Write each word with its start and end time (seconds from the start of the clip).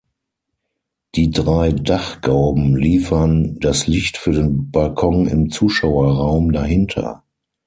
Die 1.13 1.29
drei 1.29 1.71
Dachgauben 1.73 2.75
liefern 2.75 3.59
das 3.59 3.85
Licht 3.85 4.17
für 4.17 4.31
den 4.31 4.71
Balkon 4.71 5.27
im 5.27 5.51
Zuschauerraum 5.51 6.51
dahinter. 6.51 7.23